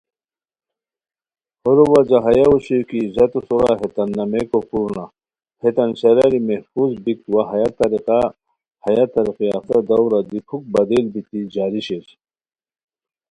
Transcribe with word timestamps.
ہورو 1.63 1.83
وجہ 1.93 2.19
ہیہ 2.25 2.45
اوشوئے 2.51 2.79
کی 2.89 2.99
عزتو 3.07 3.39
سورا 3.47 3.71
ہیتان 3.81 4.09
نامئیکو 4.17 4.59
پورنہ 4.69 5.05
ہیتان 5.63 5.89
شراری 5.99 6.39
محفوظ 6.49 6.91
بیک 7.03 7.19
وا 7.33 7.41
ہیہ 7.51 7.69
طریقہ 7.79 8.19
ہیہ 8.85 9.05
ترقی 9.13 9.45
یافتہ 9.49 9.77
دَورہ 9.87 10.19
دی 10.29 10.39
پُھک 10.47 10.63
بدل 10.73 11.03
بیتی 11.13 11.41
جاری 11.53 11.81
شیر 11.87 12.05